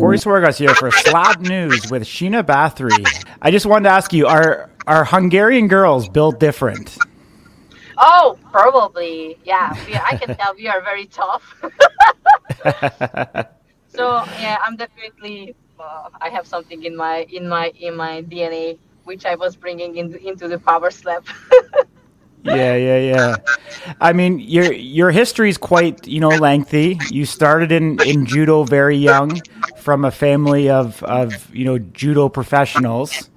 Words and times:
Corey 0.00 0.16
Swargas 0.16 0.56
here 0.56 0.74
for 0.74 0.90
Slap 0.90 1.42
News 1.42 1.90
with 1.90 2.04
Sheena 2.04 2.42
Bathory. 2.42 3.04
I 3.42 3.50
just 3.50 3.66
wanted 3.66 3.84
to 3.84 3.90
ask 3.90 4.14
you: 4.14 4.26
Are 4.26 4.70
are 4.86 5.04
Hungarian 5.04 5.68
girls 5.68 6.08
built 6.08 6.40
different? 6.40 6.96
Oh, 7.98 8.38
probably. 8.50 9.38
Yeah, 9.44 9.76
we, 9.86 9.94
I 9.94 10.16
can 10.16 10.34
tell 10.38 10.54
we 10.54 10.68
are 10.68 10.80
very 10.80 11.04
tough. 11.04 11.54
so 13.88 14.24
yeah, 14.40 14.56
I'm 14.62 14.76
definitely. 14.76 15.54
Uh, 15.78 16.08
I 16.18 16.30
have 16.30 16.46
something 16.46 16.82
in 16.82 16.96
my 16.96 17.26
in 17.30 17.46
my 17.46 17.70
in 17.78 17.94
my 17.94 18.22
DNA 18.22 18.78
which 19.04 19.26
I 19.26 19.34
was 19.34 19.56
bringing 19.56 19.96
in, 19.96 20.14
into 20.16 20.48
the 20.48 20.58
power 20.58 20.90
slap. 20.90 21.26
yeah, 22.44 22.74
yeah, 22.74 22.98
yeah. 22.98 23.36
I 24.00 24.12
mean, 24.12 24.38
your 24.40 24.72
your 24.72 25.10
history 25.10 25.50
is 25.50 25.58
quite 25.58 26.06
you 26.06 26.20
know 26.20 26.28
lengthy. 26.28 26.98
You 27.10 27.26
started 27.26 27.72
in, 27.72 28.00
in 28.02 28.26
judo 28.26 28.64
very 28.64 28.96
young, 28.96 29.40
from 29.78 30.04
a 30.04 30.10
family 30.10 30.70
of 30.70 31.02
of 31.02 31.54
you 31.54 31.64
know 31.64 31.78
judo 31.78 32.28
professionals. 32.28 33.30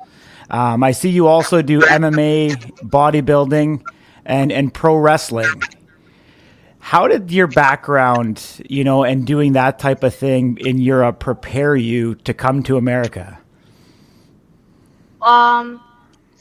Um, 0.50 0.84
I 0.84 0.92
see 0.92 1.10
you 1.10 1.28
also 1.28 1.62
do 1.62 1.82
MMA, 1.82 2.56
bodybuilding, 2.82 3.84
and 4.26 4.52
and 4.52 4.74
pro 4.74 4.96
wrestling. 4.96 5.62
How 6.80 7.08
did 7.08 7.32
your 7.32 7.48
background, 7.48 8.62
you 8.70 8.84
know, 8.84 9.04
and 9.04 9.26
doing 9.26 9.54
that 9.54 9.80
type 9.80 10.04
of 10.04 10.14
thing 10.14 10.58
in 10.60 10.80
Europe 10.80 11.20
prepare 11.20 11.78
you 11.78 12.16
to 12.16 12.34
come 12.34 12.62
to 12.64 12.76
America? 12.76 13.40
Um, 15.22 15.82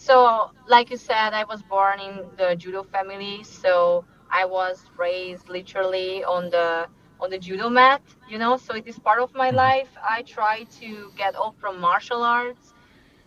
so 0.07 0.51
like 0.69 0.91
you 0.91 0.97
said, 0.97 1.33
I 1.33 1.45
was 1.45 1.63
born 1.63 2.01
in 2.01 2.15
the 2.37 2.57
judo 2.57 2.83
family, 2.83 3.45
so 3.45 4.05
I 4.31 4.45
was 4.45 4.85
raised 4.97 5.49
literally 5.49 6.25
on 6.25 6.51
the 6.51 6.87
on 7.21 7.31
the 7.31 7.39
judo 7.39 7.69
mat, 7.69 8.03
you 8.29 8.39
know. 8.39 8.57
So 8.57 8.75
it 8.75 8.87
is 8.87 8.99
part 8.99 9.21
of 9.21 9.33
my 9.35 9.49
mm-hmm. 9.49 9.65
life. 9.67 9.91
I 10.03 10.23
try 10.23 10.65
to 10.81 11.13
get 11.17 11.37
off 11.37 11.55
from 11.61 11.81
martial 11.81 12.23
arts 12.25 12.75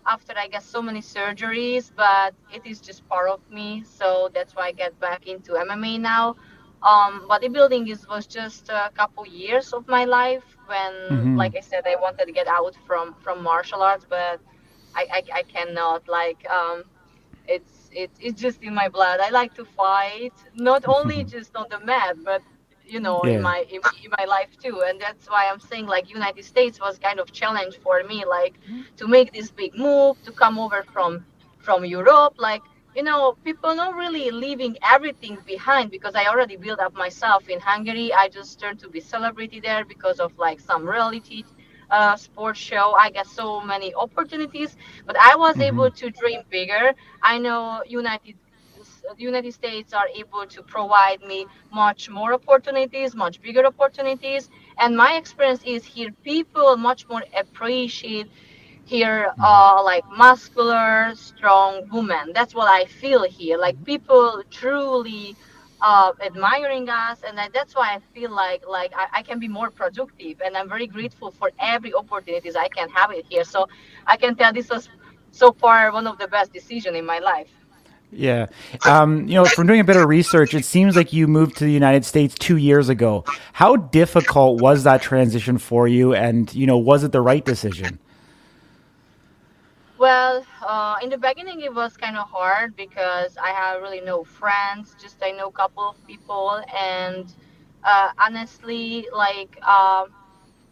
after 0.06 0.34
I 0.38 0.48
got 0.50 0.64
so 0.64 0.82
many 0.82 1.02
surgeries, 1.02 1.92
but 1.96 2.36
it 2.54 2.64
is 2.66 2.82
just 2.82 3.08
part 3.08 3.30
of 3.30 3.40
me. 3.50 3.84
So 3.86 4.30
that's 4.34 4.54
why 4.56 4.68
I 4.68 4.72
get 4.74 5.00
back 5.00 5.28
into 5.28 5.54
MMA 5.54 6.00
now. 6.02 6.36
Um, 6.84 7.26
bodybuilding 7.30 7.90
is 7.90 8.06
was 8.08 8.28
just 8.28 8.68
a 8.70 8.92
couple 8.94 9.26
years 9.26 9.72
of 9.72 9.88
my 9.88 10.04
life 10.04 10.44
when, 10.68 10.94
mm-hmm. 11.10 11.36
like 11.38 11.56
I 11.56 11.62
said, 11.62 11.84
I 11.88 11.96
wanted 11.96 12.26
to 12.26 12.34
get 12.34 12.48
out 12.48 12.76
from 12.86 13.16
from 13.24 13.42
martial 13.42 13.82
arts, 13.82 14.06
but 14.10 14.42
I, 14.96 15.08
I, 15.12 15.22
I 15.40 15.44
cannot 15.44 16.08
like 16.08 16.48
um, 16.50 16.84
it's 17.48 17.90
it's 17.92 18.18
it's 18.22 18.42
just 18.42 18.64
in 18.64 18.74
my 18.74 18.90
blood. 18.90 19.20
I 19.20 19.30
like 19.30 19.54
to 19.56 19.66
fight, 19.66 20.34
not 20.56 20.88
only 20.88 21.24
just 21.36 21.56
on 21.56 21.68
the 21.70 21.80
map, 21.80 22.18
but 22.24 22.42
you 22.88 23.00
know 23.00 23.22
yeah. 23.24 23.34
in 23.34 23.42
my 23.42 23.66
in, 23.70 23.82
in, 24.04 24.12
my 24.18 24.26
life 24.26 24.50
too 24.62 24.84
and 24.88 25.00
that's 25.00 25.30
why 25.30 25.50
i'm 25.52 25.60
saying 25.60 25.86
like 25.86 26.10
united 26.10 26.44
states 26.44 26.80
was 26.80 26.98
kind 27.00 27.20
of 27.20 27.32
challenge 27.32 27.78
for 27.84 28.04
me 28.04 28.24
like 28.26 28.56
to 28.98 29.08
make 29.08 29.34
this 29.34 29.52
big 29.52 29.76
move 29.78 30.22
to 30.24 30.32
come 30.32 30.60
over 30.60 30.84
from 30.94 31.26
from 31.58 31.84
europe 31.84 32.36
like 32.38 32.62
you 32.96 33.04
know 33.04 33.36
people 33.44 33.74
not 33.76 33.96
really 33.96 34.32
leaving 34.32 34.78
everything 34.84 35.38
behind 35.46 35.90
because 35.92 36.16
i 36.16 36.26
already 36.26 36.56
built 36.56 36.80
up 36.80 36.94
myself 36.94 37.50
in 37.50 37.60
hungary 37.60 38.14
i 38.14 38.28
just 38.28 38.60
turned 38.60 38.80
to 38.80 38.90
be 38.90 39.00
celebrity 39.00 39.60
there 39.60 39.84
because 39.84 40.20
of 40.20 40.38
like 40.38 40.60
some 40.60 40.88
reality 40.88 41.44
uh, 41.92 42.16
sports 42.16 42.60
show. 42.60 42.94
I 42.94 43.10
get 43.10 43.28
so 43.28 43.62
many 43.62 43.94
opportunities, 43.94 44.76
but 45.06 45.16
I 45.20 45.36
was 45.36 45.54
mm-hmm. 45.54 45.62
able 45.64 45.92
to 45.92 46.10
dream 46.10 46.42
bigger. 46.50 46.94
I 47.22 47.38
know 47.38 47.82
United 47.88 48.36
the 49.18 49.24
United 49.24 49.54
States 49.54 49.94
are 49.94 50.08
able 50.16 50.46
to 50.48 50.64
provide 50.64 51.22
me 51.22 51.46
much 51.72 52.10
more 52.10 52.34
opportunities, 52.34 53.16
much 53.16 53.40
bigger 53.42 53.66
opportunities. 53.66 54.50
And 54.80 54.98
my 54.98 55.14
experience 55.14 55.62
is 55.64 55.86
here, 55.86 56.10
people 56.24 56.76
much 56.76 57.08
more 57.08 57.24
appreciate 57.38 58.28
here, 58.86 59.32
mm-hmm. 59.32 59.42
uh, 59.42 59.84
like 59.84 60.04
muscular, 60.18 61.12
strong 61.16 61.88
women. 61.92 62.32
That's 62.34 62.56
what 62.56 62.68
I 62.68 62.86
feel 62.86 63.24
here. 63.24 63.58
Like 63.58 63.84
people 63.84 64.44
truly 64.50 65.36
uh, 65.86 66.12
admiring 66.20 66.90
us, 66.90 67.20
and 67.28 67.38
that's 67.54 67.76
why 67.76 67.94
I 67.94 68.00
feel 68.16 68.32
like 68.32 68.64
like 68.68 68.92
I, 68.96 69.20
I, 69.20 69.22
can 69.22 69.38
be 69.38 69.48
more 69.48 69.70
productive, 69.70 70.42
and 70.44 70.58
I'm 70.58 70.68
very 70.68 70.88
grateful 70.88 71.30
for 71.30 71.52
every 71.60 71.94
opportunities 71.94 72.56
I 72.56 72.70
can 72.70 72.90
have 72.90 73.12
it 73.12 73.26
here. 73.30 73.44
So 73.44 73.68
I 74.08 74.18
can 74.18 74.36
tell 74.36 74.52
this 74.52 74.70
was 74.70 74.90
so 75.32 75.52
far 75.52 75.92
one 75.94 76.08
of 76.08 76.18
the 76.18 76.28
best 76.28 76.52
decision 76.52 76.96
in 76.96 77.06
my 77.06 77.20
life. 77.20 77.52
Yeah. 78.12 78.48
Um, 78.86 79.28
you 79.28 79.36
know, 79.36 79.46
from 79.46 79.68
doing 79.68 79.80
a 79.80 79.84
bit 79.84 79.96
of 79.96 80.08
research, 80.08 80.56
it 80.56 80.66
seems 80.66 80.96
like 80.96 81.14
you 81.14 81.28
moved 81.28 81.58
to 81.58 81.66
the 81.66 81.72
United 81.72 82.04
States 82.04 82.34
two 82.34 82.58
years 82.58 82.90
ago. 82.90 83.24
How 83.54 83.76
difficult 83.76 84.62
was 84.62 84.86
that 84.86 85.04
transition 85.04 85.60
for 85.60 85.88
you? 85.88 86.16
And, 86.16 86.54
you 86.56 86.66
know, 86.66 86.78
was 86.78 87.04
it 87.04 87.12
the 87.12 87.22
right 87.22 87.44
decision? 87.44 88.00
Well, 89.98 90.46
uh, 90.62 90.98
in 91.02 91.10
the 91.10 91.18
beginning, 91.18 91.62
it 91.62 91.74
was 91.74 91.98
kind 91.98 92.18
of 92.18 92.28
hard 92.30 92.76
because 92.76 93.38
I 93.38 93.50
have 93.50 93.82
really 93.82 94.02
no 94.02 94.24
friends. 94.24 94.96
Just 95.00 95.22
I 95.24 95.32
know 95.32 95.48
a 95.48 95.52
couple 95.52 95.84
of 95.90 96.06
people, 96.06 96.62
and 96.76 97.34
uh, 97.84 98.12
honestly, 98.18 99.08
like 99.14 99.58
uh, 99.62 100.06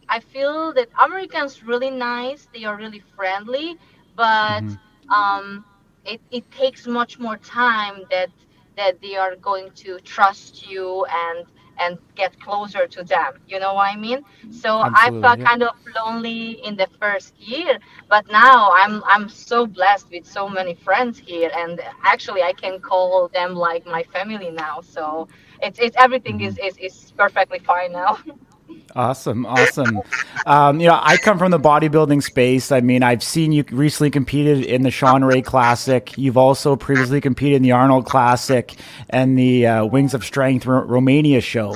I 0.10 0.20
feel 0.20 0.74
that 0.74 0.90
Americans 1.00 1.64
really 1.64 1.92
nice. 1.92 2.48
They 2.54 2.64
are 2.66 2.76
really 2.78 3.00
friendly, 3.16 3.78
but 4.16 4.66
mm-hmm. 4.66 5.12
um, 5.14 5.66
it, 6.06 6.22
it 6.32 6.50
takes 6.52 6.88
much 6.88 7.20
more 7.20 7.38
time 7.38 8.04
that 8.12 8.30
that 8.78 9.02
they 9.02 9.16
are 9.16 9.36
going 9.36 9.72
to 9.84 10.00
trust 10.00 10.68
you 10.70 11.06
and 11.10 11.46
and 11.80 11.98
get 12.16 12.40
closer 12.40 12.88
to 12.88 13.04
them. 13.04 13.34
You 13.48 13.60
know 13.60 13.74
what 13.74 13.90
I 13.92 13.96
mean? 13.96 14.24
So 14.52 14.84
Absolutely, 14.84 15.20
I 15.20 15.22
felt 15.22 15.40
yeah. 15.40 15.46
kind 15.46 15.64
of 15.64 15.76
lonely 15.96 16.52
in 16.66 16.76
the 16.76 16.88
first 17.00 17.40
year, 17.40 17.80
but 18.10 18.26
now 18.32 18.72
I'm 18.74 19.04
I'm 19.06 19.30
so 19.30 19.66
blessed 19.68 20.10
with 20.12 20.26
so 20.26 20.48
many 20.50 20.74
friends 20.76 21.18
here, 21.20 21.52
and 21.56 21.80
actually 22.04 22.44
I 22.44 22.54
can 22.54 22.80
call 22.80 23.30
them 23.30 23.56
like 23.56 23.86
my 23.86 24.04
family 24.04 24.52
now. 24.52 24.82
So 24.82 25.28
it's 25.62 25.80
it's 25.80 25.96
everything 26.00 26.40
mm-hmm. 26.40 26.48
is, 26.66 26.78
is 26.78 26.78
is 26.78 27.12
perfectly 27.18 27.60
fine 27.60 27.92
now. 27.94 28.18
Awesome, 28.96 29.46
awesome. 29.46 30.02
Um, 30.46 30.80
you 30.80 30.88
know, 30.88 31.00
I 31.02 31.18
come 31.18 31.40
from 31.40 31.52
the 31.52 31.60
bodybuilding 31.60 32.22
space. 32.22 32.72
I 32.72 32.82
mean, 32.82 33.02
I've 33.02 33.24
seen 33.24 33.52
you 33.52 33.64
recently 33.72 34.12
competed 34.12 34.66
in 34.66 34.84
the 34.84 34.92
Shawn 34.92 35.24
Ray 35.24 35.42
Classic. 35.42 36.16
You've 36.18 36.38
also 36.38 36.76
previously 36.76 37.20
competed 37.20 37.58
in 37.58 37.62
the 37.64 37.72
Arnold 37.72 38.06
Classic 38.06 38.76
and 39.10 39.38
the 39.38 39.66
uh, 39.66 39.86
Wings 39.86 40.14
of 40.14 40.24
Strength 40.24 40.68
R- 40.68 40.86
Romania 40.86 41.42
show. 41.42 41.76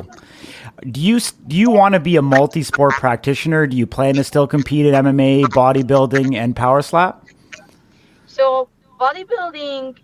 Do 0.92 1.02
you 1.02 1.20
do 1.48 1.56
you 1.56 1.72
want 1.72 1.94
to 1.94 2.00
be 2.00 2.18
a 2.18 2.22
multi-sport 2.22 2.94
practitioner? 2.96 3.66
Do 3.66 3.76
you 3.76 3.88
plan 3.88 4.14
to 4.16 4.24
still 4.24 4.46
compete 4.46 4.86
in 4.86 4.94
MMA, 4.94 5.46
bodybuilding, 5.46 6.36
and 6.36 6.56
power 6.56 6.84
slap? 6.84 7.26
So 8.28 8.70
bodybuilding, 9.00 9.98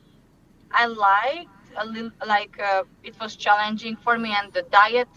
I 0.71 0.87
liked 0.87 1.49
a 1.77 1.85
little 1.85 2.11
like 2.25 2.59
uh, 2.59 2.83
it 3.03 3.19
was 3.19 3.35
challenging 3.35 3.97
for 3.97 4.17
me, 4.17 4.33
and 4.35 4.51
the 4.51 4.63
diet 4.63 5.09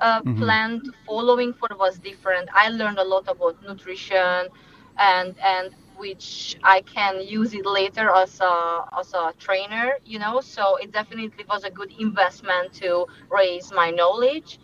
uh, 0.00 0.22
mm-hmm. 0.24 0.36
plan 0.36 0.80
following 1.06 1.52
for 1.52 1.68
was 1.78 1.98
different. 1.98 2.48
I 2.52 2.68
learned 2.68 2.98
a 2.98 3.04
lot 3.04 3.28
about 3.28 3.62
nutrition, 3.62 4.48
and 4.98 5.34
and 5.38 5.74
which 5.96 6.56
I 6.62 6.80
can 6.82 7.20
use 7.20 7.52
it 7.54 7.66
later 7.66 8.10
as 8.10 8.40
a 8.40 8.84
as 8.98 9.12
a 9.14 9.32
trainer. 9.38 9.92
You 10.04 10.18
know, 10.18 10.40
so 10.40 10.76
it 10.76 10.92
definitely 10.92 11.44
was 11.48 11.64
a 11.64 11.70
good 11.70 11.92
investment 11.98 12.72
to 12.74 13.06
raise 13.30 13.72
my 13.72 13.90
knowledge, 13.90 14.58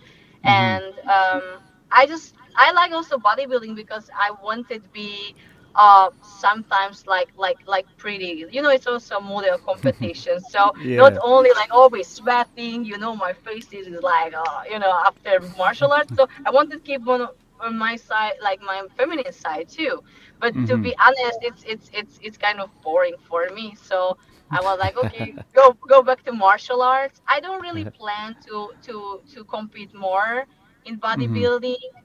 mm-hmm. 0.45 0.49
and 0.49 0.85
um, 1.09 1.43
I 1.91 2.07
just 2.07 2.35
I 2.57 2.73
like 2.73 2.93
also 2.93 3.19
bodybuilding 3.19 3.75
because 3.77 4.11
I 4.19 4.31
wanted 4.43 4.83
to 4.85 4.89
be 4.91 5.35
uh 5.75 6.11
sometimes 6.23 7.07
like 7.07 7.31
like 7.37 7.59
like 7.67 7.87
pretty 7.97 8.47
you 8.51 8.61
know 8.63 8.71
it's 8.71 8.87
also 8.87 9.21
model 9.21 9.57
competition 9.59 10.41
so 10.51 10.73
yeah. 10.81 10.97
not 10.97 11.17
only 11.23 11.51
like 11.57 11.73
always 11.73 12.07
sweating 12.07 12.85
you 12.85 12.99
know 12.99 13.15
my 13.17 13.33
face 13.33 13.73
is 13.73 13.89
like 14.03 14.35
uh, 14.35 14.63
you 14.71 14.79
know 14.79 14.93
after 15.07 15.41
martial 15.57 15.93
arts 15.93 16.15
so 16.15 16.29
i 16.47 16.51
wanted 16.51 16.73
to 16.73 16.79
keep 16.81 17.07
on 17.09 17.29
on 17.61 17.79
my 17.79 17.97
side 17.97 18.33
like 18.43 18.61
my 18.61 18.83
feminine 18.97 19.33
side 19.33 19.69
too 19.69 20.03
but 20.41 20.53
mm-hmm. 20.53 20.67
to 20.67 20.77
be 20.77 20.95
honest 20.99 21.39
it's 21.43 21.63
it's 21.67 21.91
it's 21.95 22.19
it's 22.23 22.37
kind 22.37 22.61
of 22.61 22.69
boring 22.83 23.15
for 23.29 23.49
me 23.55 23.75
so 23.81 24.17
i 24.51 24.61
was 24.61 24.79
like 24.79 24.97
okay 25.05 25.35
go 25.55 25.77
go 25.89 26.03
back 26.03 26.23
to 26.25 26.33
martial 26.33 26.83
arts 26.83 27.23
i 27.29 27.41
don't 27.41 27.63
really 27.63 27.85
plan 27.99 28.37
to 28.45 28.73
to 28.83 29.21
to 29.33 29.45
compete 29.45 29.95
more 29.95 30.45
in 30.85 30.99
mm-hmm. 30.99 31.23
bodybuilding 31.23 31.77
mm-hmm. 31.77 31.99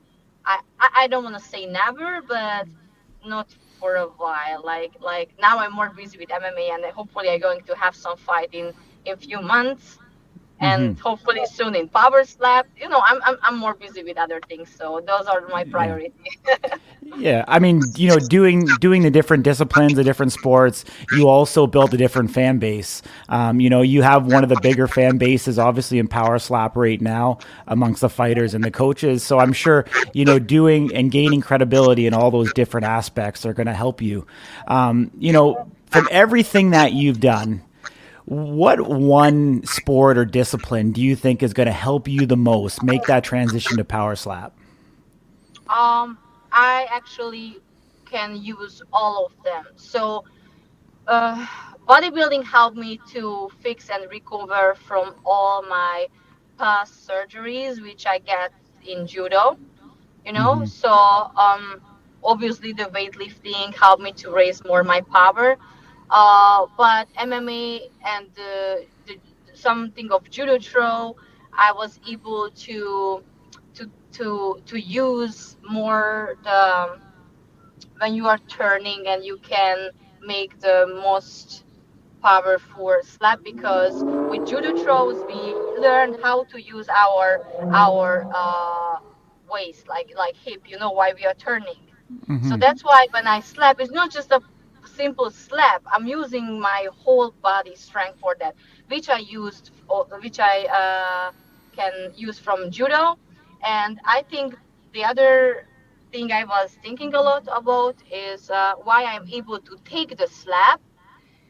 I, 0.48 0.62
I 0.80 1.08
don't 1.08 1.24
want 1.24 1.38
to 1.38 1.44
say 1.44 1.66
never, 1.66 2.22
but 2.26 2.68
not 3.28 3.50
for 3.80 3.96
a 3.96 4.08
while. 4.08 4.64
Like 4.64 4.94
like 5.02 5.32
now 5.40 5.60
I'm 5.60 5.74
more 5.74 5.92
busy 5.96 6.18
with 6.18 6.30
MMA, 6.30 6.74
and 6.76 6.86
hopefully 6.94 7.30
I'm 7.30 7.40
going 7.40 7.62
to 7.64 7.76
have 7.76 7.96
some 7.96 8.18
fight 8.18 8.50
in 8.54 8.74
in 9.06 9.18
few 9.18 9.42
months. 9.42 10.00
And 10.60 10.96
mm-hmm. 10.96 11.02
hopefully 11.02 11.42
soon 11.52 11.76
in 11.76 11.88
power 11.88 12.24
slap 12.24 12.68
you 12.78 12.90
know 12.90 13.02
I'm, 13.06 13.22
I'm 13.24 13.38
i'm 13.44 13.58
more 13.58 13.74
busy 13.74 14.04
with 14.04 14.18
other 14.18 14.42
things 14.48 14.70
so 14.70 15.02
those 15.06 15.26
are 15.28 15.42
my 15.50 15.64
priorities 15.64 16.12
yeah. 16.48 16.78
yeah 17.18 17.46
i 17.48 17.60
mean 17.60 17.82
you 17.96 18.10
know 18.10 18.18
doing 18.18 18.68
doing 18.80 19.04
the 19.04 19.12
different 19.12 19.44
disciplines 19.44 19.94
the 19.94 20.04
different 20.04 20.32
sports 20.32 20.84
you 21.12 21.28
also 21.28 21.68
build 21.68 21.94
a 21.94 21.98
different 21.98 22.32
fan 22.32 22.60
base. 22.60 23.02
Um, 23.30 23.60
you 23.60 23.70
know 23.70 23.82
you 23.82 24.02
have 24.02 24.26
one 24.26 24.44
of 24.44 24.50
the 24.50 24.60
bigger 24.62 24.88
fan 24.88 25.18
bases 25.18 25.60
obviously 25.60 26.00
in 26.00 26.08
power 26.08 26.40
slap 26.40 26.76
right 26.76 27.02
now 27.02 27.40
amongst 27.68 28.02
the 28.02 28.10
fighters 28.10 28.54
and 28.54 28.64
the 28.64 28.72
coaches. 28.72 29.24
So 29.24 29.40
i'm 29.40 29.54
sure 29.54 29.86
you 30.14 30.26
know 30.26 30.40
doing 30.40 30.94
and 30.94 31.12
gaining 31.12 31.42
credibility 31.42 32.08
in 32.08 32.14
all 32.14 32.32
those 32.32 32.52
different 32.54 32.86
aspects 32.86 33.46
are 33.46 33.54
going 33.54 33.68
to 33.68 33.74
help 33.74 34.02
you. 34.02 34.26
Um, 34.68 35.12
you 35.18 35.34
know 35.34 35.70
from 35.88 36.08
everything 36.12 36.72
that 36.72 36.94
you've 36.94 37.20
done 37.20 37.64
what 38.28 38.82
one 38.82 39.66
sport 39.66 40.18
or 40.18 40.26
discipline 40.26 40.92
do 40.92 41.02
you 41.02 41.16
think 41.16 41.42
is 41.42 41.54
going 41.54 41.68
to 41.68 41.72
help 41.72 42.10
you 42.10 42.26
the 42.26 42.36
most 42.36 42.84
make 42.84 43.04
that 43.04 43.24
transition 43.24 43.78
to 43.78 43.86
power 43.86 44.18
slap? 44.18 44.54
Um, 45.70 46.18
I 46.52 46.88
actually 46.92 47.60
can 48.04 48.36
use 48.36 48.82
all 48.92 49.28
of 49.28 49.44
them. 49.46 49.68
So, 49.78 50.26
uh, 51.08 51.48
bodybuilding 51.88 52.44
helped 52.44 52.76
me 52.76 53.00
to 53.12 53.50
fix 53.62 53.90
and 53.90 54.12
recover 54.12 54.76
from 54.76 55.16
all 55.26 55.64
my 55.64 56.08
past 56.58 57.08
surgeries, 57.08 57.82
which 57.82 58.06
I 58.06 58.18
get 58.18 58.52
in 58.86 59.08
judo. 59.08 59.58
You 60.26 60.34
know, 60.34 60.56
mm-hmm. 60.56 60.66
so 60.66 60.92
um, 60.92 61.80
obviously 62.26 62.74
the 62.74 62.86
weightlifting 62.86 63.74
helped 63.74 64.04
me 64.04 64.12
to 64.14 64.32
raise 64.32 64.66
more 64.66 64.84
my 64.84 65.00
power 65.00 65.58
uh, 66.10 66.66
but 66.78 67.08
MMA 67.16 67.90
and 68.06 68.28
the, 68.36 68.86
the, 69.06 69.18
something 69.54 70.12
of 70.12 70.30
judo 70.30 70.60
throw, 70.60 71.16
I 71.54 71.72
was 71.74 72.00
able 72.08 72.50
to 72.52 73.24
to 73.76 73.92
to 74.14 74.62
to 74.66 74.80
use 74.80 75.58
more 75.70 76.36
the 76.44 77.00
when 78.00 78.14
you 78.14 78.28
are 78.28 78.38
turning 78.48 79.08
and 79.08 79.24
you 79.24 79.38
can 79.38 79.90
make 80.22 80.60
the 80.60 80.86
most 81.04 81.64
powerful 82.22 82.96
slap 83.04 83.44
because 83.44 84.04
with 84.30 84.46
judo 84.48 84.76
throws 84.84 85.24
we 85.28 85.54
learn 85.82 86.16
how 86.22 86.44
to 86.46 86.62
use 86.62 86.88
our 86.90 87.46
our 87.74 88.28
uh, 88.34 88.96
waist 89.50 89.88
like 89.88 90.12
like 90.18 90.36
hip 90.36 90.62
you 90.68 90.78
know 90.78 90.92
why 90.92 91.14
we 91.18 91.26
are 91.26 91.34
turning 91.36 91.82
mm-hmm. 92.28 92.50
so 92.50 92.58
that's 92.58 92.84
why 92.84 93.08
when 93.12 93.28
i 93.28 93.40
slap 93.40 93.80
it's 93.80 93.92
not 93.92 94.12
just 94.12 94.32
a 94.32 94.42
simple 94.98 95.30
slap, 95.30 95.82
I'm 95.94 96.06
using 96.08 96.60
my 96.60 96.82
whole 97.04 97.32
body 97.50 97.76
strength 97.76 98.20
for 98.20 98.36
that, 98.42 98.56
which 98.88 99.08
I 99.10 99.20
used, 99.20 99.72
which 100.24 100.40
I 100.40 100.56
uh, 100.82 101.32
can 101.76 101.94
use 102.16 102.40
from 102.40 102.72
judo. 102.72 103.18
And 103.66 104.00
I 104.06 104.24
think 104.32 104.56
the 104.94 105.04
other 105.06 105.68
thing 106.12 106.32
I 106.32 106.44
was 106.46 106.78
thinking 106.84 107.14
a 107.14 107.22
lot 107.22 107.48
about 107.62 107.96
is 108.12 108.50
uh, 108.50 108.74
why 108.88 109.04
I'm 109.06 109.28
able 109.40 109.60
to 109.60 109.76
take 109.86 110.18
the 110.18 110.28
slap. 110.28 110.82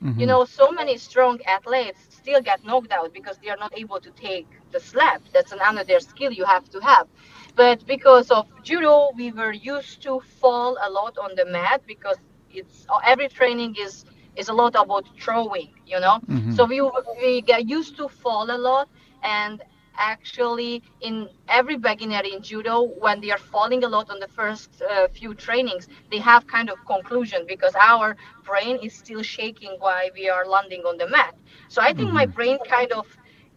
Mm-hmm. 0.04 0.20
You 0.20 0.26
know, 0.28 0.46
so 0.46 0.72
many 0.72 0.98
strong 0.98 1.40
athletes 1.46 2.00
still 2.10 2.42
get 2.42 2.64
knocked 2.66 2.92
out 2.92 3.14
because 3.14 3.38
they 3.40 3.50
are 3.50 3.58
not 3.66 3.74
able 3.78 4.00
to 4.00 4.12
take 4.12 4.48
the 4.72 4.80
slap. 4.80 5.22
That's 5.34 5.52
another 5.52 6.00
skill 6.00 6.32
you 6.32 6.46
have 6.46 6.70
to 6.70 6.80
have. 6.80 7.08
But 7.56 7.86
because 7.86 8.30
of 8.32 8.46
judo, 8.64 9.12
we 9.16 9.32
were 9.32 9.54
used 9.54 10.02
to 10.04 10.20
fall 10.42 10.78
a 10.82 10.90
lot 10.90 11.18
on 11.18 11.36
the 11.36 11.46
mat 11.46 11.82
because 11.88 12.18
it's 12.58 12.86
every 13.06 13.28
training 13.30 13.76
is 13.86 14.06
is 14.36 14.50
a 14.50 14.54
lot 14.54 14.74
about 14.76 15.06
throwing 15.20 15.70
you 15.86 16.00
know 16.00 16.20
mm-hmm. 16.28 16.52
so 16.54 16.66
we 16.66 16.82
we 17.22 17.42
get 17.42 17.68
used 17.70 17.96
to 17.98 18.08
fall 18.08 18.46
a 18.52 18.60
lot 18.70 18.88
and 19.24 19.62
actually 19.98 20.82
in 21.02 21.28
every 21.48 21.78
beginner 21.78 22.22
in 22.34 22.42
judo 22.42 22.84
when 23.04 23.20
they 23.22 23.32
are 23.32 23.38
falling 23.54 23.84
a 23.84 23.88
lot 23.88 24.10
on 24.10 24.20
the 24.20 24.28
first 24.28 24.82
uh, 24.82 25.08
few 25.10 25.34
trainings 25.34 25.88
they 26.12 26.20
have 26.20 26.46
kind 26.48 26.70
of 26.70 26.78
conclusion 26.86 27.46
because 27.48 27.74
our 27.76 28.16
brain 28.44 28.78
is 28.84 28.94
still 28.94 29.24
shaking 29.24 29.76
while 29.80 30.10
we 30.14 30.30
are 30.30 30.46
landing 30.46 30.82
on 30.82 30.98
the 30.98 31.08
mat 31.08 31.36
so 31.70 31.82
i 31.82 31.94
think 31.94 32.08
mm-hmm. 32.08 32.22
my 32.22 32.26
brain 32.26 32.58
kind 32.70 32.92
of 32.92 33.06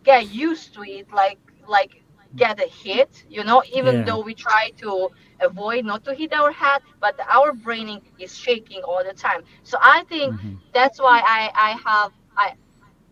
get 0.04 0.28
used 0.32 0.74
to 0.74 0.82
it 0.82 1.06
like 1.12 1.38
like 1.68 2.02
get 2.36 2.60
a 2.60 2.68
hit 2.68 3.24
you 3.28 3.42
know 3.42 3.62
even 3.74 3.96
yeah. 3.96 4.02
though 4.02 4.20
we 4.20 4.34
try 4.34 4.70
to 4.76 5.08
avoid 5.40 5.84
not 5.84 6.04
to 6.04 6.14
hit 6.14 6.32
our 6.32 6.52
head 6.52 6.80
but 7.00 7.18
our 7.28 7.52
braining 7.52 8.00
is 8.18 8.36
shaking 8.36 8.80
all 8.82 9.02
the 9.04 9.12
time 9.12 9.42
so 9.62 9.76
i 9.80 10.04
think 10.08 10.34
mm-hmm. 10.34 10.54
that's 10.72 11.00
why 11.00 11.20
i 11.24 11.50
i 11.54 11.70
have 11.90 12.12
i 12.36 12.52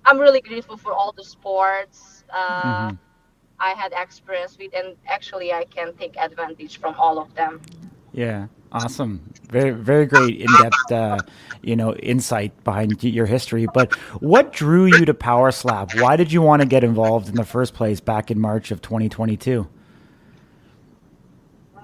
i'm 0.05 0.19
really 0.19 0.41
grateful 0.41 0.77
for 0.77 0.93
all 0.93 1.13
the 1.13 1.25
sports 1.25 2.25
uh, 2.33 2.89
mm-hmm. 2.89 2.97
i 3.59 3.71
had 3.71 3.93
experience 3.97 4.57
with 4.59 4.73
and 4.75 4.97
actually 5.07 5.53
i 5.53 5.65
can 5.65 5.93
take 5.95 6.17
advantage 6.17 6.79
from 6.79 6.95
all 6.95 7.19
of 7.19 7.35
them 7.35 7.61
yeah 8.13 8.47
awesome 8.73 9.33
very 9.49 9.71
very 9.71 10.05
great 10.07 10.41
in-depth 10.41 10.93
uh, 10.93 11.19
you 11.63 11.75
know 11.75 11.95
insight 11.97 12.53
behind 12.65 13.03
your 13.03 13.27
history 13.27 13.67
but 13.73 13.95
what 14.21 14.53
drew 14.53 14.87
you 14.87 15.05
to 15.05 15.15
power 15.15 15.51
slap 15.51 15.95
why 15.97 16.17
did 16.17 16.31
you 16.31 16.43
want 16.43 16.61
to 16.61 16.69
get 16.69 16.85
involved 16.85 17.29
in 17.29 17.35
the 17.35 17.45
first 17.45 17.73
place 17.73 18.01
back 18.01 18.31
in 18.31 18.39
march 18.39 18.71
of 18.71 18.83
2022 18.83 19.67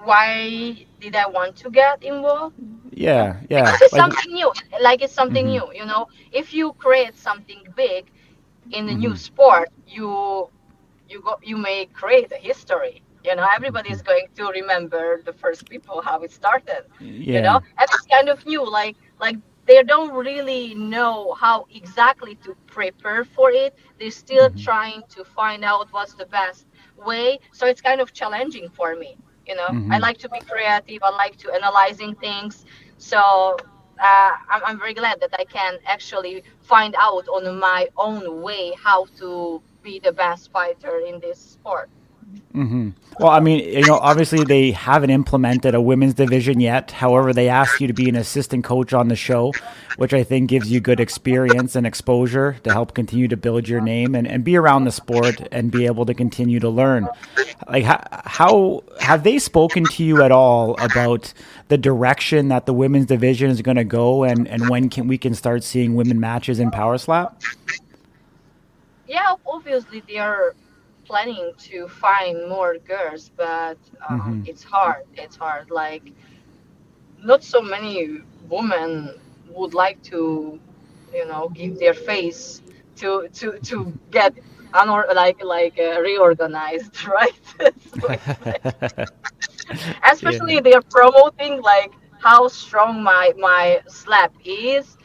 why 0.05 0.85
did 1.01 1.15
I 1.15 1.27
want 1.27 1.55
to 1.57 1.69
get 1.69 2.03
involved? 2.03 2.55
Yeah, 2.91 3.41
yeah. 3.49 3.71
Because 3.71 3.81
it's 3.81 3.93
like, 3.93 4.01
something 4.01 4.33
new. 4.33 4.51
Like 4.81 5.01
it's 5.01 5.13
something 5.13 5.45
mm-hmm. 5.45 5.71
new, 5.71 5.79
you 5.79 5.85
know. 5.85 6.07
If 6.31 6.53
you 6.53 6.73
create 6.73 7.17
something 7.17 7.61
big 7.75 8.05
in 8.71 8.87
a 8.87 8.91
mm-hmm. 8.91 8.99
new 8.99 9.15
sport, 9.15 9.69
you 9.87 10.49
you 11.09 11.21
go 11.21 11.37
you 11.43 11.57
may 11.57 11.87
create 11.87 12.31
a 12.31 12.37
history. 12.37 13.01
You 13.25 13.35
know, 13.35 13.47
everybody 13.55 13.91
is 13.91 14.01
going 14.01 14.27
to 14.35 14.43
remember 14.49 15.21
the 15.23 15.33
first 15.33 15.69
people 15.69 16.01
how 16.01 16.21
it 16.21 16.31
started. 16.31 16.83
Yeah. 16.99 17.35
You 17.35 17.41
know, 17.41 17.55
and 17.55 17.87
it's 17.93 18.05
kind 18.05 18.29
of 18.29 18.45
new. 18.45 18.69
Like 18.69 18.95
like 19.19 19.37
they 19.65 19.81
don't 19.83 20.13
really 20.13 20.75
know 20.75 21.33
how 21.33 21.65
exactly 21.73 22.35
to 22.43 22.55
prepare 22.67 23.23
for 23.23 23.51
it. 23.51 23.77
They're 23.99 24.11
still 24.11 24.49
mm-hmm. 24.49 24.59
trying 24.67 25.03
to 25.09 25.23
find 25.23 25.63
out 25.63 25.87
what's 25.91 26.13
the 26.13 26.27
best 26.27 26.67
way. 26.97 27.39
So 27.51 27.65
it's 27.65 27.81
kind 27.81 27.99
of 28.01 28.13
challenging 28.13 28.69
for 28.69 28.95
me 28.95 29.17
you 29.47 29.55
know 29.55 29.67
mm-hmm. 29.67 29.91
i 29.91 29.97
like 29.97 30.17
to 30.17 30.29
be 30.29 30.39
creative 30.39 31.01
i 31.03 31.09
like 31.09 31.35
to 31.37 31.51
analyzing 31.53 32.15
things 32.15 32.65
so 32.97 33.55
uh, 33.97 34.31
I'm, 34.49 34.61
I'm 34.65 34.79
very 34.79 34.93
glad 34.93 35.19
that 35.21 35.33
i 35.39 35.45
can 35.45 35.77
actually 35.85 36.43
find 36.61 36.95
out 36.97 37.27
on 37.27 37.59
my 37.59 37.87
own 37.97 38.41
way 38.41 38.73
how 38.81 39.05
to 39.19 39.61
be 39.83 39.99
the 39.99 40.11
best 40.11 40.51
fighter 40.51 40.99
in 40.99 41.19
this 41.19 41.39
sport 41.39 41.89
Mm-hmm. 42.55 42.91
Well, 43.19 43.29
I 43.29 43.41
mean, 43.41 43.59
you 43.65 43.85
know, 43.85 43.97
obviously 43.97 44.43
they 44.45 44.71
haven't 44.71 45.09
implemented 45.09 45.75
a 45.75 45.81
women's 45.81 46.13
division 46.13 46.61
yet. 46.61 46.91
However, 46.91 47.33
they 47.33 47.49
asked 47.49 47.81
you 47.81 47.87
to 47.87 47.93
be 47.93 48.07
an 48.07 48.15
assistant 48.15 48.63
coach 48.63 48.93
on 48.93 49.09
the 49.09 49.15
show, 49.15 49.51
which 49.97 50.13
I 50.13 50.23
think 50.23 50.49
gives 50.49 50.71
you 50.71 50.79
good 50.79 51.01
experience 51.01 51.75
and 51.75 51.85
exposure 51.85 52.57
to 52.63 52.71
help 52.71 52.93
continue 52.93 53.27
to 53.27 53.35
build 53.35 53.67
your 53.67 53.81
name 53.81 54.15
and, 54.15 54.25
and 54.25 54.43
be 54.43 54.55
around 54.55 54.85
the 54.85 54.91
sport 54.91 55.47
and 55.51 55.69
be 55.69 55.85
able 55.85 56.05
to 56.05 56.13
continue 56.13 56.59
to 56.61 56.69
learn. 56.69 57.09
Like, 57.67 57.83
how, 57.83 58.03
how 58.25 58.83
have 59.01 59.23
they 59.23 59.37
spoken 59.37 59.83
to 59.83 60.03
you 60.03 60.21
at 60.21 60.31
all 60.31 60.75
about 60.81 61.33
the 61.67 61.77
direction 61.77 62.47
that 62.49 62.65
the 62.65 62.73
women's 62.73 63.05
division 63.05 63.49
is 63.49 63.61
going 63.61 63.77
to 63.77 63.83
go 63.83 64.23
and, 64.23 64.47
and 64.47 64.69
when 64.69 64.89
can 64.89 65.07
we 65.07 65.17
can 65.17 65.35
start 65.35 65.63
seeing 65.63 65.95
women 65.95 66.21
matches 66.21 66.59
in 66.59 66.71
Power 66.71 66.97
Slap? 66.97 67.41
Yeah, 69.07 69.35
obviously 69.45 70.01
they 70.07 70.17
are 70.17 70.55
planning 71.05 71.53
to 71.57 71.87
find 71.87 72.49
more 72.49 72.77
girls, 72.79 73.31
but 73.35 73.77
um, 74.09 74.19
mm-hmm. 74.19 74.41
it's 74.45 74.63
hard. 74.63 75.03
It's 75.15 75.35
hard. 75.35 75.69
Like, 75.71 76.11
not 77.23 77.43
so 77.43 77.61
many 77.61 78.19
women 78.49 79.19
would 79.49 79.73
like 79.73 80.01
to, 80.03 80.59
you 81.13 81.25
know, 81.25 81.49
give 81.53 81.79
their 81.79 81.93
face 81.93 82.61
to 82.97 83.27
to 83.33 83.59
to 83.59 83.93
get 84.11 84.33
unor- 84.73 85.13
like 85.15 85.43
like 85.43 85.77
uh, 85.79 86.01
reorganized, 86.01 87.07
right? 87.17 87.39
especially 90.03 90.55
yeah. 90.55 90.61
they're 90.61 90.81
promoting 90.89 91.61
like 91.61 91.93
how 92.19 92.47
strong 92.47 93.03
my 93.03 93.33
my 93.37 93.81
slap 93.87 94.33
is. 94.43 94.97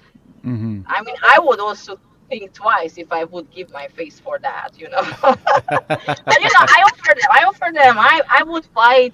Mm-hmm. 0.44 0.82
I 0.86 1.02
mean, 1.02 1.16
I 1.22 1.38
would 1.38 1.60
also 1.60 1.98
think 2.30 2.52
twice 2.54 2.94
if 2.96 3.12
I 3.12 3.24
would 3.24 3.50
give 3.50 3.68
my 3.72 3.86
face 3.88 4.18
for 4.26 4.38
that, 4.38 4.70
you 4.80 4.88
know. 4.88 5.04
but 5.22 6.38
you 6.44 6.50
know, 6.54 6.64
I 6.76 6.80
offer 6.88 7.12
them. 7.20 7.30
I 7.38 7.40
offer 7.50 7.68
them. 7.80 7.94
I, 7.98 8.22
I 8.38 8.42
would 8.44 8.66
fight 8.66 9.12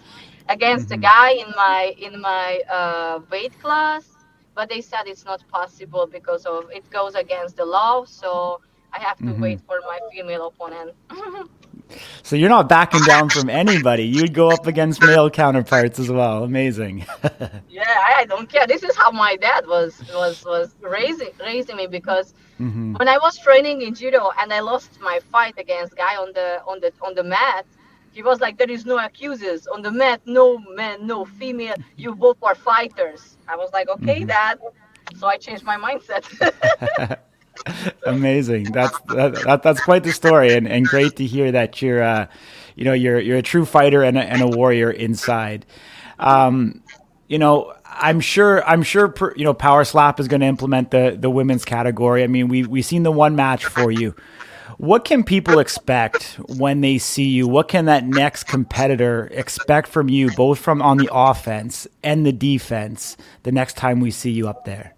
against 0.49 0.87
mm-hmm. 0.87 1.05
a 1.05 1.11
guy 1.13 1.31
in 1.43 1.51
my 1.57 1.95
in 2.07 2.21
my 2.21 2.61
uh, 2.79 3.21
weight 3.33 3.55
class, 3.63 4.05
but 4.55 4.69
they 4.69 4.81
said 4.81 5.03
it's 5.07 5.25
not 5.25 5.41
possible 5.49 6.07
because 6.07 6.45
of 6.45 6.71
it 6.71 6.89
goes 6.91 7.15
against 7.15 7.57
the 7.57 7.65
law. 7.65 8.05
So 8.05 8.61
I 8.93 9.01
have 9.01 9.19
to 9.19 9.25
mm-hmm. 9.25 9.43
wait 9.43 9.61
for 9.67 9.79
my 9.81 9.99
female 10.13 10.47
opponent. 10.49 10.93
So 12.23 12.37
you're 12.37 12.49
not 12.49 12.69
backing 12.69 13.03
down 13.03 13.29
from 13.31 13.49
anybody. 13.49 14.05
You'd 14.05 14.35
go 14.35 14.51
up 14.51 14.67
against 14.67 15.01
male 15.03 15.31
counterparts 15.31 15.99
as 15.99 16.11
well. 16.11 16.45
Amazing. 16.45 17.07
yeah, 17.69 18.05
I, 18.17 18.25
don't 18.29 18.51
care. 18.51 18.67
This 18.67 18.83
is 18.83 18.97
how 18.97 19.11
my 19.11 19.37
dad 19.37 19.67
was 19.67 20.03
was 20.13 20.45
was 20.45 20.75
raising 20.81 21.31
raising 21.41 21.77
me 21.77 21.87
because 21.87 22.35
mm-hmm. 22.61 22.95
when 22.95 23.09
I 23.09 23.19
was 23.19 23.39
training 23.39 23.83
in 23.83 23.95
judo 23.95 24.31
and 24.41 24.53
I 24.53 24.61
lost 24.61 25.01
my 25.01 25.21
fight 25.31 25.55
against 25.59 25.97
guy 25.97 26.17
on 26.17 26.33
the 26.33 26.63
on 26.67 26.81
the 26.81 26.93
on 27.03 27.15
the 27.15 27.23
mat, 27.23 27.67
he 28.13 28.23
was 28.23 28.41
like, 28.41 28.59
"There 28.59 28.71
is 28.71 28.85
no 28.85 28.99
accusers 28.99 29.67
on 29.67 29.83
the 29.83 29.93
mat. 29.93 30.21
No 30.27 30.59
man, 30.59 31.07
no 31.07 31.25
female. 31.25 31.77
You 31.97 32.15
both 32.15 32.39
are 32.43 32.57
fighters." 32.57 33.37
I 33.47 33.57
was 33.57 33.73
like, 33.73 33.89
"Okay, 33.89 34.21
mm-hmm. 34.21 34.27
dad." 34.27 34.59
So 35.19 35.29
I 35.29 35.37
changed 35.37 35.63
my 35.63 35.77
mindset. 35.77 36.25
Amazing. 38.07 38.73
That's 38.73 38.99
that, 39.09 39.35
that, 39.45 39.63
that's 39.63 39.81
quite 39.81 40.05
the 40.05 40.13
story, 40.13 40.55
and, 40.55 40.69
and 40.69 40.87
great 40.87 41.17
to 41.17 41.27
hear 41.27 41.53
that 41.53 41.81
you're, 41.83 42.03
uh, 42.03 42.27
you 42.75 42.85
know, 42.85 42.93
you're 42.93 43.19
you're 43.19 43.39
a 43.39 43.43
true 43.43 43.65
fighter 43.65 44.03
and 44.03 44.19
a, 44.19 44.23
and 44.23 44.43
a 44.43 44.49
warrior 44.49 44.91
inside. 44.91 45.67
Um, 46.19 46.83
you 47.29 47.39
know, 47.39 47.75
I'm 47.85 48.21
sure 48.21 48.65
I'm 48.65 48.83
sure 48.83 49.15
you 49.37 49.45
know 49.45 49.55
Power 49.55 49.85
Slap 49.85 50.21
is 50.21 50.29
going 50.29 50.41
to 50.41 50.47
implement 50.47 50.91
the 50.91 51.17
the 51.19 51.31
women's 51.31 51.65
category. 51.65 52.23
I 52.23 52.27
mean, 52.27 52.49
we 52.49 52.65
we've 52.65 52.85
seen 52.85 53.03
the 53.03 53.13
one 53.13 53.37
match 53.37 53.65
for 53.65 53.91
you. 53.91 54.15
What 54.79 55.05
can 55.07 55.25
people 55.25 55.59
expect 55.59 56.39
when 56.49 56.83
they 56.83 56.99
see 56.99 57.29
you? 57.29 57.49
What 57.49 57.69
can 57.69 57.87
that 57.87 58.05
next 58.05 58.45
competitor 58.45 59.29
expect 59.33 59.89
from 59.89 60.11
you, 60.11 60.31
both 60.33 60.59
from 60.59 60.83
on 60.83 60.99
the 60.99 61.09
offense 61.11 61.87
and 62.03 62.27
the 62.27 62.33
defense, 62.33 63.17
the 63.45 63.53
next 63.53 63.79
time 63.79 64.01
we 64.01 64.11
see 64.11 64.31
you 64.31 64.49
up 64.49 64.67
there? 64.67 64.96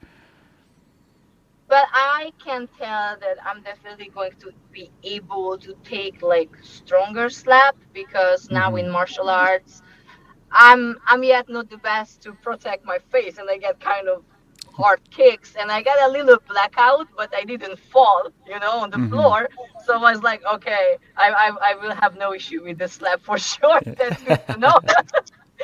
But 1.69 1.87
I 1.93 2.33
can 2.43 2.69
tell 2.79 3.17
that 3.21 3.37
I'm 3.45 3.63
definitely 3.63 4.09
going 4.09 4.33
to 4.41 4.53
be 4.73 4.91
able 5.03 5.59
to 5.59 5.75
take 5.85 6.23
like 6.23 6.51
stronger 6.63 7.29
slap 7.29 7.77
because 7.93 8.51
now 8.51 8.69
mm-hmm. 8.69 8.87
in 8.87 8.91
martial 8.91 9.29
arts, 9.29 9.83
I'm 10.51 10.97
I'm 11.07 11.23
yet 11.23 11.49
not 11.49 11.69
the 11.69 11.77
best 11.77 12.23
to 12.23 12.33
protect 12.33 12.85
my 12.85 12.99
face, 13.11 13.37
and 13.39 13.49
I 13.51 13.59
get 13.59 13.81
kind 13.81 14.09
of 14.09 14.25
hard 14.73 15.01
kicks, 15.11 15.57
and 15.61 15.71
I 15.71 15.83
got 15.83 16.09
a 16.09 16.13
little 16.13 16.39
blackout, 16.49 17.09
but 17.17 17.35
I 17.37 17.45
didn't 17.45 17.79
fall, 17.79 18.29
you 18.47 18.59
know, 18.61 18.79
on 18.79 18.91
the 18.91 18.97
mm-hmm. 18.97 19.11
floor. 19.11 19.49
So 19.85 19.95
I 19.95 20.13
was 20.13 20.23
like, 20.23 20.43
okay, 20.55 20.97
I, 21.17 21.31
I 21.31 21.73
I 21.73 21.75
will 21.75 21.95
have 21.95 22.17
no 22.17 22.33
issue 22.33 22.65
with 22.65 22.79
the 22.79 22.89
slap 22.89 23.21
for 23.21 23.39
sure. 23.53 23.81
That's 23.85 24.23
good 24.23 24.47
to 24.47 24.57
know. 24.65 24.79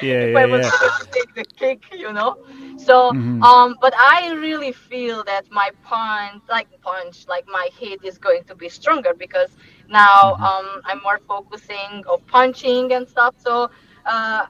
Yeah, 0.02 0.24
yeah, 0.26 0.38
I 0.38 0.46
was 0.46 0.66
yeah. 0.66 0.88
take 1.12 1.34
the 1.34 1.44
kick, 1.44 1.82
you 1.92 2.12
know. 2.12 2.38
So, 2.76 3.12
mm-hmm. 3.12 3.42
um, 3.42 3.76
but 3.80 3.94
I 3.96 4.32
really 4.34 4.72
feel 4.72 5.24
that 5.24 5.50
my 5.50 5.70
punch, 5.82 6.42
like 6.48 6.68
punch, 6.82 7.26
like 7.28 7.46
my 7.48 7.68
hit 7.78 8.04
is 8.04 8.18
going 8.18 8.44
to 8.44 8.54
be 8.54 8.68
stronger 8.68 9.14
because 9.14 9.50
now 9.88 10.34
mm-hmm. 10.34 10.42
um, 10.44 10.82
I'm 10.84 11.00
more 11.02 11.20
focusing 11.26 12.04
of 12.08 12.26
punching 12.26 12.92
and 12.92 13.08
stuff. 13.08 13.34
So, 13.38 13.70
uh, 14.06 14.46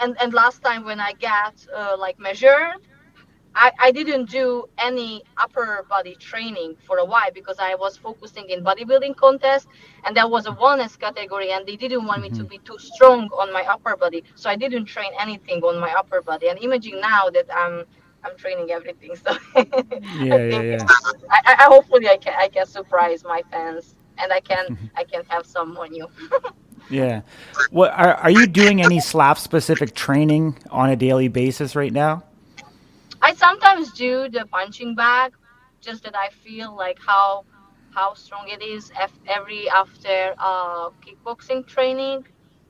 and 0.00 0.16
and 0.20 0.32
last 0.34 0.62
time 0.62 0.84
when 0.84 1.00
I 1.00 1.12
got 1.12 1.54
uh, 1.74 1.96
like 1.98 2.18
measured, 2.18 2.80
I, 3.54 3.70
I 3.78 3.90
didn't 3.92 4.30
do 4.30 4.64
any 4.78 5.22
upper 5.36 5.86
body 5.88 6.16
training 6.16 6.76
for 6.82 6.98
a 6.98 7.04
while 7.04 7.30
because 7.32 7.56
I 7.60 7.74
was 7.76 7.96
focusing 7.96 8.50
in 8.50 8.64
bodybuilding 8.64 9.16
contest 9.16 9.68
and 10.04 10.16
that 10.16 10.28
was 10.28 10.46
a 10.46 10.50
wellness 10.50 10.98
category 10.98 11.52
and 11.52 11.66
they 11.66 11.76
didn't 11.76 12.04
want 12.04 12.22
mm-hmm. 12.22 12.32
me 12.32 12.38
to 12.38 12.44
mm-hmm. 12.44 12.48
be 12.48 12.58
too 12.58 12.78
strong 12.78 13.28
on 13.38 13.52
my 13.52 13.62
upper 13.62 13.96
body. 13.96 14.24
So 14.34 14.50
I 14.50 14.56
didn't 14.56 14.86
train 14.86 15.12
anything 15.20 15.62
on 15.62 15.78
my 15.78 15.92
upper 15.92 16.20
body. 16.20 16.48
And 16.48 16.58
imagine 16.58 17.00
now 17.00 17.30
that 17.30 17.46
I'm 17.54 17.84
I'm 18.24 18.36
training 18.36 18.70
everything. 18.70 19.14
So 19.16 19.36
yeah, 19.56 20.34
I 20.34 20.46
yeah, 20.46 20.60
yeah. 20.62 20.86
I, 21.30 21.56
I, 21.58 21.64
hopefully 21.64 22.08
I 22.08 22.16
can 22.16 22.34
I 22.38 22.48
can 22.48 22.66
surprise 22.66 23.22
my 23.22 23.42
fans 23.50 23.94
and 24.18 24.32
I 24.32 24.40
can 24.40 24.66
mm-hmm. 24.66 24.86
I 24.96 25.04
can 25.04 25.24
have 25.28 25.46
some 25.46 25.76
on 25.76 25.94
you. 25.94 26.08
yeah. 26.90 27.20
What 27.70 27.92
are 27.92 28.14
are 28.14 28.30
you 28.30 28.46
doing 28.46 28.82
any 28.82 28.98
slap 28.98 29.38
specific 29.38 29.94
training 29.94 30.58
on 30.70 30.90
a 30.90 30.96
daily 30.96 31.28
basis 31.28 31.76
right 31.76 31.92
now? 31.92 32.24
I 33.44 33.48
sometimes 33.48 33.92
do 33.92 34.28
the 34.28 34.46
punching 34.46 34.94
bag, 34.94 35.32
just 35.80 36.02
that 36.04 36.16
I 36.16 36.30
feel 36.30 36.74
like 36.74 36.98
how 36.98 37.44
how 37.90 38.14
strong 38.14 38.48
it 38.48 38.62
is 38.62 38.90
every 39.28 39.68
after 39.68 40.34
uh, 40.38 40.90
kickboxing 41.02 41.66
training. 41.66 42.26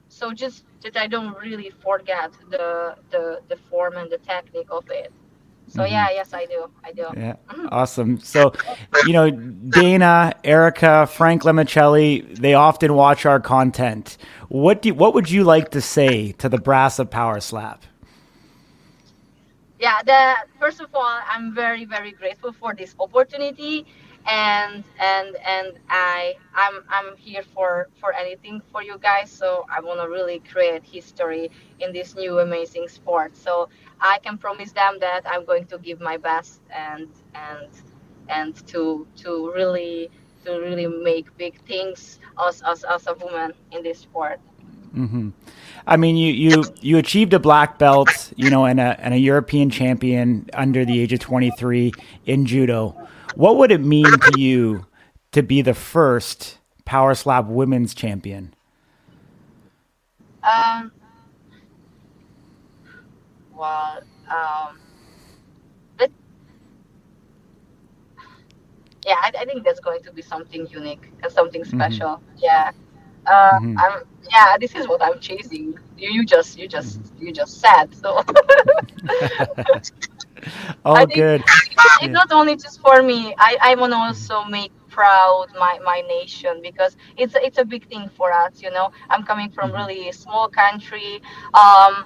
So 0.08 0.32
just 0.32 0.64
that 0.82 0.96
I 0.96 1.06
don't 1.06 1.36
really 1.38 1.70
forget 1.70 2.32
the 2.50 2.96
the 3.10 3.40
the 3.48 3.56
form 3.56 3.96
and 3.96 4.10
the 4.10 4.18
technique 4.18 4.68
of 4.70 4.84
it. 4.90 5.12
So 5.68 5.80
mm-hmm. 5.80 5.92
yeah, 5.92 6.08
yes, 6.10 6.34
I 6.34 6.44
do. 6.46 6.70
I 6.84 6.92
do. 6.92 7.06
Yeah, 7.16 7.36
awesome. 7.70 8.20
So, 8.20 8.52
you 9.06 9.14
know, 9.14 9.30
Dana, 9.30 10.34
Erica, 10.44 11.06
Frank 11.06 11.42
Lemicelli, 11.42 12.36
they 12.36 12.52
often 12.54 12.94
watch 12.94 13.24
our 13.24 13.40
content. 13.40 14.18
What 14.48 14.82
do 14.82 14.92
what 14.92 15.14
would 15.14 15.30
you 15.30 15.44
like 15.44 15.70
to 15.70 15.80
say 15.80 16.32
to 16.32 16.48
the 16.48 16.58
brass 16.58 16.98
of 16.98 17.10
Power 17.10 17.40
Slap? 17.40 17.84
Yeah 19.84 20.02
the 20.02 20.22
first 20.60 20.80
of 20.80 20.88
all 20.94 21.20
i'm 21.32 21.54
very 21.54 21.84
very 21.84 22.12
grateful 22.12 22.52
for 22.52 22.74
this 22.74 22.94
opportunity 22.98 23.84
and 24.26 24.82
and 24.98 25.36
and 25.46 25.72
i 25.90 26.34
i'm 26.54 26.76
i'm 26.88 27.16
here 27.16 27.42
for 27.54 27.88
for 28.00 28.14
anything 28.14 28.62
for 28.72 28.82
you 28.82 28.96
guys. 28.98 29.30
So 29.30 29.66
i 29.68 29.80
want 29.80 30.00
to 30.00 30.08
really 30.08 30.40
create 30.52 30.82
history 30.84 31.50
in 31.80 31.92
this 31.92 32.14
new 32.14 32.38
amazing 32.40 32.88
sport. 32.88 33.36
So 33.36 33.68
i 34.00 34.18
can 34.24 34.38
promise 34.38 34.72
them 34.72 34.98
that 35.00 35.22
i'm 35.30 35.44
going 35.44 35.66
to 35.66 35.78
give 35.78 36.00
my 36.00 36.16
best 36.16 36.62
and 36.74 37.08
and 37.34 37.68
and 38.30 38.54
to 38.68 39.06
to 39.22 39.52
really 39.54 40.10
to 40.46 40.52
really 40.52 40.86
make 40.86 41.26
big 41.36 41.60
things 41.66 42.18
as 42.46 42.62
as, 42.62 42.84
as 42.84 43.06
a 43.06 43.14
woman 43.14 43.52
in 43.72 43.82
this 43.82 43.98
sport 43.98 44.40
Mm-hmm. 44.94 45.30
I 45.86 45.96
mean, 45.96 46.16
you, 46.16 46.32
you 46.32 46.64
you 46.80 46.98
achieved 46.98 47.34
a 47.34 47.38
black 47.38 47.78
belt, 47.78 48.32
you 48.36 48.48
know, 48.48 48.64
and 48.64 48.80
a 48.80 48.98
and 49.00 49.12
a 49.12 49.18
European 49.18 49.70
champion 49.70 50.48
under 50.54 50.84
the 50.84 51.00
age 51.00 51.12
of 51.12 51.20
23 51.20 51.92
in 52.26 52.46
judo. 52.46 52.96
What 53.34 53.56
would 53.58 53.70
it 53.70 53.80
mean 53.80 54.06
to 54.06 54.40
you 54.40 54.86
to 55.32 55.42
be 55.42 55.62
the 55.62 55.74
first 55.74 56.58
power 56.84 57.14
slap 57.14 57.46
women's 57.46 57.94
champion? 57.94 58.54
Um. 60.42 60.92
Well, 63.54 64.02
um, 64.28 64.78
but 65.96 66.10
yeah, 69.06 69.14
I, 69.22 69.32
I, 69.38 69.44
think 69.44 69.64
that's 69.64 69.78
going 69.78 70.02
to 70.02 70.12
be 70.12 70.22
something 70.22 70.66
unique 70.70 71.08
and 71.22 71.32
something 71.32 71.62
mm-hmm. 71.62 71.78
special. 71.78 72.08
Mm-hmm. 72.08 72.38
Yeah. 72.38 72.72
Uh, 73.26 73.58
mm-hmm. 73.58 73.78
I'm 73.78 74.02
yeah, 74.30 74.56
this 74.58 74.74
is 74.74 74.88
what 74.88 75.02
I'm 75.02 75.18
chasing. 75.20 75.78
You, 75.98 76.10
you 76.10 76.24
just 76.24 76.58
you 76.58 76.68
just 76.68 77.00
you 77.18 77.32
just 77.32 77.60
said 77.60 77.94
so. 77.94 78.22
oh, 80.84 81.06
good. 81.06 81.42
It's 81.42 82.02
yeah. 82.02 82.08
not 82.08 82.32
only 82.32 82.56
just 82.56 82.80
for 82.80 83.02
me. 83.02 83.34
I 83.38 83.56
I 83.60 83.74
want 83.74 83.92
to 83.92 83.96
also 83.96 84.44
make 84.44 84.72
proud 84.88 85.48
my 85.58 85.78
my 85.84 86.02
nation 86.08 86.60
because 86.62 86.96
it's 87.16 87.34
it's 87.36 87.58
a 87.58 87.64
big 87.64 87.88
thing 87.88 88.08
for 88.16 88.32
us. 88.32 88.62
You 88.62 88.70
know, 88.70 88.92
I'm 89.10 89.24
coming 89.24 89.50
from 89.50 89.70
mm-hmm. 89.70 89.78
really 89.78 90.12
small 90.12 90.48
country. 90.48 91.20
Um, 91.52 92.04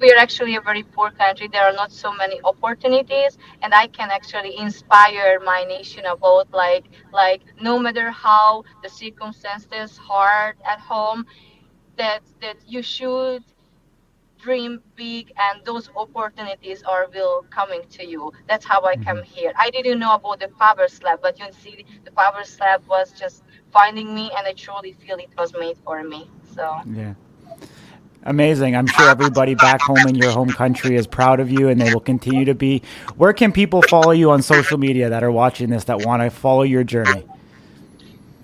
we're 0.00 0.16
actually 0.18 0.56
a 0.56 0.60
very 0.60 0.82
poor 0.82 1.10
country. 1.10 1.48
There 1.48 1.62
are 1.62 1.72
not 1.72 1.92
so 1.92 2.12
many 2.12 2.40
opportunities, 2.42 3.38
and 3.62 3.74
I 3.74 3.86
can 3.86 4.10
actually 4.10 4.56
inspire 4.58 5.40
my 5.44 5.64
nation 5.64 6.04
about 6.06 6.52
like 6.52 6.84
like 7.12 7.42
no 7.60 7.78
matter 7.78 8.10
how 8.10 8.64
the 8.82 8.88
circumstances 8.88 9.96
hard 9.96 10.56
at 10.68 10.80
home, 10.80 11.26
that 11.96 12.22
that 12.40 12.56
you 12.66 12.82
should 12.82 13.42
dream 14.40 14.80
big 14.94 15.32
and 15.38 15.64
those 15.64 15.88
opportunities 15.96 16.82
are 16.82 17.08
will 17.14 17.46
coming 17.48 17.80
to 17.88 18.06
you 18.06 18.30
that's 18.46 18.64
how 18.64 18.82
i 18.82 18.94
come 18.94 19.16
mm-hmm. 19.16 19.34
here 19.34 19.52
i 19.58 19.70
didn't 19.70 19.98
know 19.98 20.14
about 20.14 20.38
the 20.38 20.48
power 20.60 20.86
slap 20.86 21.22
but 21.22 21.38
you 21.38 21.46
see 21.62 21.86
the 22.04 22.10
power 22.10 22.44
slap 22.44 22.86
was 22.86 23.10
just 23.12 23.42
finding 23.72 24.14
me 24.14 24.30
and 24.36 24.46
i 24.46 24.52
truly 24.52 24.92
feel 24.92 25.16
it 25.16 25.30
was 25.38 25.54
made 25.54 25.78
for 25.78 26.04
me 26.04 26.28
so 26.54 26.78
yeah 26.92 27.14
Amazing. 28.24 28.74
I'm 28.74 28.86
sure 28.86 29.08
everybody 29.08 29.54
back 29.54 29.82
home 29.82 30.06
in 30.08 30.14
your 30.14 30.30
home 30.30 30.48
country 30.48 30.96
is 30.96 31.06
proud 31.06 31.40
of 31.40 31.50
you 31.50 31.68
and 31.68 31.78
they 31.78 31.92
will 31.92 32.00
continue 32.00 32.46
to 32.46 32.54
be. 32.54 32.82
Where 33.16 33.34
can 33.34 33.52
people 33.52 33.82
follow 33.82 34.12
you 34.12 34.30
on 34.30 34.40
social 34.40 34.78
media 34.78 35.10
that 35.10 35.22
are 35.22 35.30
watching 35.30 35.68
this 35.68 35.84
that 35.84 36.00
want 36.00 36.22
to 36.22 36.30
follow 36.30 36.62
your 36.62 36.84
journey? 36.84 37.24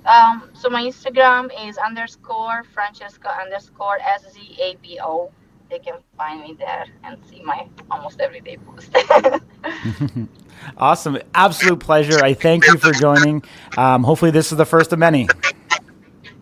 Um, 0.05 0.51
so 0.53 0.69
my 0.69 0.83
Instagram 0.83 1.51
is 1.67 1.79
underscore 1.79 2.65
Francesca 2.75 3.31
underscore 3.41 3.99
S 4.01 4.25
Z 4.33 4.59
A 4.61 4.77
B 4.83 4.99
O. 5.03 5.31
They 5.71 5.79
can 5.79 5.95
find 6.17 6.43
me 6.43 6.57
there 6.59 6.85
and 7.05 7.17
see 7.31 7.43
my 7.43 7.67
almost 7.91 8.21
everyday 8.21 8.57
post. 8.59 8.91
awesome. 10.77 11.19
Absolute 11.35 11.79
pleasure. 11.79 12.23
I 12.23 12.35
thank 12.35 12.67
you 12.67 12.77
for 12.77 12.93
joining. 12.93 13.43
Um, 13.79 14.03
hopefully, 14.03 14.33
this 14.33 14.51
is 14.51 14.59
the 14.59 14.65
first 14.67 14.93
of 14.93 14.99
many. 14.99 15.29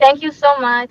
Thank 0.00 0.22
you 0.22 0.32
so 0.32 0.58
much. 0.60 0.90